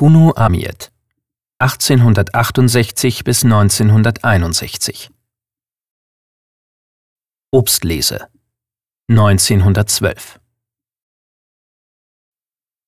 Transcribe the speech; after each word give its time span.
Kuno 0.00 0.32
Amiet. 0.34 0.92
1868 1.58 3.22
bis 3.22 3.44
1961 3.44 5.10
Obstlese. 7.50 8.28
1912 9.10 10.40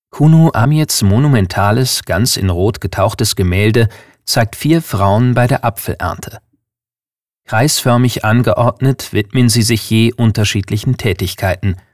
Kuno 0.08 0.52
Amiets 0.54 1.02
monumentales, 1.02 2.04
ganz 2.04 2.38
in 2.38 2.48
Rot 2.48 2.80
getauchtes 2.80 3.36
Gemälde 3.36 3.90
zeigt 4.24 4.56
vier 4.56 4.80
Frauen 4.80 5.34
bei 5.34 5.46
der 5.46 5.66
Apfelernte. 5.66 6.38
Kreisförmig 7.44 8.24
angeordnet 8.24 9.12
widmen 9.12 9.50
sie 9.50 9.60
sich 9.60 9.90
je 9.90 10.14
unterschiedlichen 10.14 10.96
Tätigkeiten– 10.96 11.76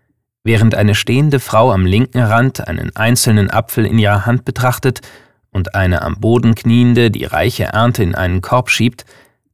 Während 0.49 0.75
eine 0.75 0.95
stehende 0.95 1.41
Frau 1.41 1.73
am 1.73 1.85
linken 1.85 2.23
Rand 2.23 2.67
einen 2.69 2.97
einzelnen 2.97 3.51
Apfel 3.51 3.85
in 3.85 3.99
ihrer 3.99 4.25
Hand 4.25 4.47
betrachtet 4.47 5.03
und 5.51 5.75
eine 5.75 6.01
am 6.01 6.21
Boden 6.21 6.55
kniende 6.55 7.11
die 7.11 7.27
reiche 7.27 7.65
Ernte 7.65 8.03
in 8.03 8.15
einen 8.15 8.41
Korb 8.41 8.71
schiebt, 8.71 9.05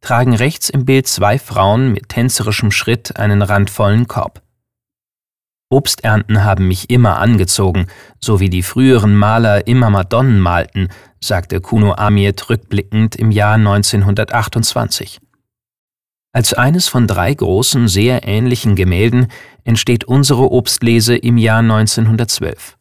tragen 0.01 0.37
rechts 0.37 0.71
im 0.71 0.85
Bild 0.85 1.09
zwei 1.09 1.41
Frauen 1.41 1.93
mit 1.93 2.11
tänzerischem 2.11 2.71
Schritt 2.71 3.16
einen 3.16 3.43
randvollen 3.43 4.07
Korb. 4.07 4.41
Obsternten 5.69 6.45
haben 6.45 6.69
mich 6.69 6.91
immer 6.91 7.19
angezogen, 7.19 7.88
so 8.21 8.38
wie 8.38 8.49
die 8.49 8.63
früheren 8.63 9.16
Maler 9.16 9.66
immer 9.66 9.91
Madonnen 9.91 10.38
malten, 10.38 10.91
sagte 11.21 11.61
Kuno 11.61 11.95
Amiet 11.97 12.49
rückblickend 12.49 13.16
im 13.16 13.33
Jahr 13.33 13.55
1928. 13.55 15.19
Als 16.34 16.52
eines 16.52 16.88
von 16.88 17.06
drei 17.06 17.33
großen, 17.33 17.87
sehr 17.87 18.27
ähnlichen 18.27 18.74
Gemälden 18.74 19.29
entsteht 19.63 20.04
unsere 20.04 20.51
Obstlese 20.51 21.16
im 21.16 21.38
Jahr 21.38 21.60
1912. 21.60 22.77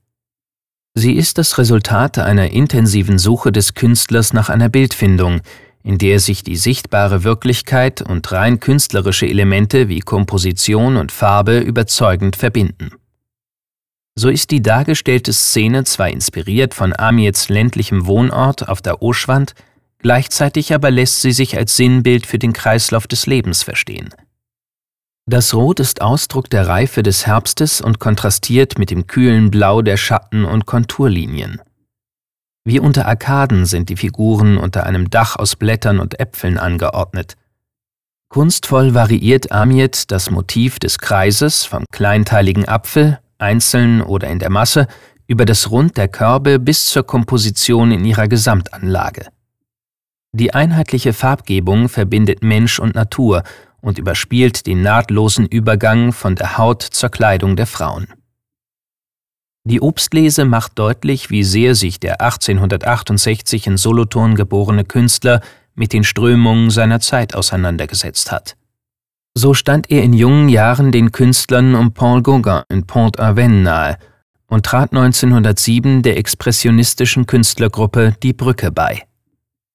Sie 0.96 1.14
ist 1.14 1.38
das 1.38 1.60
Resultat 1.60 2.18
einer 2.18 2.50
intensiven 2.50 3.20
Suche 3.20 3.52
des 3.52 3.76
Künstlers 3.76 4.34
nach 4.34 4.50
einer 4.50 4.70
Bildfindung, 4.70 5.42
in 5.84 6.00
der 6.00 6.20
sich 6.20 6.44
die 6.44 6.56
sichtbare 6.56 7.24
Wirklichkeit 7.24 8.02
und 8.02 8.32
rein 8.32 8.60
künstlerische 8.60 9.28
Elemente 9.28 9.88
wie 9.88 10.00
Komposition 10.00 10.98
und 10.98 11.12
Farbe 11.12 11.60
überzeugend 11.60 12.36
verbinden. 12.36 12.90
So 14.16 14.30
ist 14.30 14.50
die 14.50 14.64
dargestellte 14.64 15.32
Szene 15.32 15.84
zwar 15.84 16.10
inspiriert 16.10 16.74
von 16.74 16.92
Amiets 16.98 17.50
ländlichem 17.50 18.08
Wohnort 18.08 18.68
auf 18.68 18.82
der 18.82 19.04
Oschwand, 19.04 19.54
Gleichzeitig 20.04 20.74
aber 20.74 20.92
lässt 20.92 21.22
sie 21.22 21.32
sich 21.32 21.58
als 21.58 21.78
Sinnbild 21.78 22.26
für 22.26 22.38
den 22.38 22.52
Kreislauf 22.52 23.08
des 23.08 23.26
Lebens 23.26 23.64
verstehen. 23.64 24.14
Das 25.26 25.54
Rot 25.54 25.80
ist 25.80 26.02
Ausdruck 26.02 26.50
der 26.50 26.68
Reife 26.68 27.04
des 27.04 27.26
Herbstes 27.26 27.80
und 27.80 28.00
kontrastiert 28.00 28.78
mit 28.78 28.92
dem 28.92 29.08
kühlen 29.08 29.50
Blau 29.50 29.82
der 29.82 29.96
Schatten 29.96 30.44
und 30.44 30.66
Konturlinien. 30.66 31.62
Wie 32.66 32.80
unter 32.80 33.08
Arkaden 33.08 33.66
sind 33.66 33.88
die 33.88 33.96
Figuren 33.96 34.58
unter 34.58 34.86
einem 34.86 35.10
Dach 35.10 35.38
aus 35.38 35.56
Blättern 35.56 36.00
und 36.00 36.20
Äpfeln 36.20 36.58
angeordnet. 36.58 37.38
Kunstvoll 38.28 38.94
variiert 38.94 39.54
Amiet 39.54 40.12
das 40.12 40.30
Motiv 40.30 40.80
des 40.80 40.98
Kreises 40.98 41.64
vom 41.64 41.86
kleinteiligen 41.94 42.68
Apfel, 42.68 43.20
einzeln 43.38 44.02
oder 44.02 44.28
in 44.28 44.40
der 44.40 44.50
Masse, 44.50 44.88
über 45.28 45.46
das 45.46 45.72
Rund 45.72 45.96
der 45.96 46.10
Körbe 46.10 46.60
bis 46.60 46.88
zur 46.88 47.04
Komposition 47.04 47.92
in 47.92 48.04
ihrer 48.04 48.28
Gesamtanlage. 48.28 49.28
Die 50.36 50.54
einheitliche 50.54 51.14
Farbgebung 51.14 51.90
verbindet 51.90 52.42
Mensch 52.42 52.80
und 52.80 52.96
Natur 52.96 53.44
und 53.82 54.00
überspielt 54.00 54.66
den 54.66 54.82
nahtlosen 54.82 55.46
Übergang 55.46 56.12
von 56.12 56.36
der 56.36 56.58
Haut 56.58 56.82
zur 56.82 57.10
Kleidung 57.10 57.56
der 57.56 57.68
Frauen. 57.68 58.08
Die 59.64 59.80
Obstlese 59.80 60.44
macht 60.44 60.80
deutlich, 60.80 61.30
wie 61.30 61.44
sehr 61.44 61.76
sich 61.76 62.00
der 62.00 62.20
1868 62.20 63.68
in 63.68 63.78
Solothurn 63.78 64.36
geborene 64.36 64.86
Künstler 64.86 65.40
mit 65.76 65.94
den 65.94 66.04
Strömungen 66.04 66.72
seiner 66.72 67.00
Zeit 67.00 67.36
auseinandergesetzt 67.36 68.32
hat. 68.32 68.58
So 69.36 69.54
stand 69.54 69.92
er 69.92 70.04
in 70.04 70.14
jungen 70.14 70.50
Jahren 70.50 70.92
den 70.92 71.12
Künstlern 71.12 71.76
um 71.76 71.94
Paul 71.94 72.24
Gauguin 72.24 72.64
in 72.70 72.88
Pont-Aven 72.88 73.64
nahe 73.64 73.98
und 74.48 74.66
trat 74.66 74.92
1907 74.94 76.02
der 76.02 76.18
expressionistischen 76.18 77.26
Künstlergruppe 77.26 78.16
Die 78.22 78.34
Brücke 78.34 78.72
bei. 78.72 79.04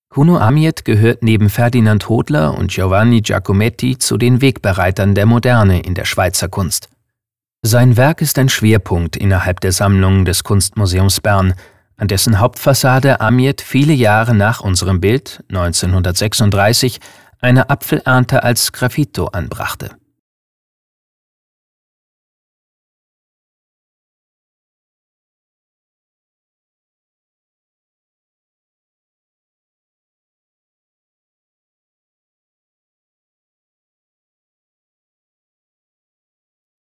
Kuno 0.09 0.39
Amiet 0.39 0.87
gehört 0.87 1.23
neben 1.23 1.51
Ferdinand 1.51 2.09
Hodler 2.09 2.57
und 2.57 2.71
Giovanni 2.71 3.21
Giacometti 3.21 3.99
zu 3.99 4.17
den 4.17 4.41
Wegbereitern 4.41 5.15
der 5.15 5.27
Moderne 5.27 5.81
in 5.81 5.95
der 5.95 6.07
Schweizer 6.07 6.49
Kunst. 6.49 6.89
Sein 7.63 7.97
Werk 7.97 8.23
ist 8.23 8.39
ein 8.39 8.49
Schwerpunkt 8.49 9.17
innerhalb 9.17 9.61
der 9.61 9.73
Sammlung 9.73 10.25
des 10.25 10.45
Kunstmuseums 10.45 11.21
Bern, 11.21 11.53
an 11.99 12.09
dessen 12.09 12.39
Hauptfassade 12.39 13.21
Amiet 13.21 13.61
viele 13.61 13.93
Jahre 13.93 14.35
nach 14.35 14.61
unserem 14.61 15.01
Bild, 15.01 15.45
1936, 15.51 17.01
eine 17.41 17.69
Apfelernte 17.69 18.43
als 18.45 18.73
Graffito 18.73 19.27
anbrachte 19.27 19.98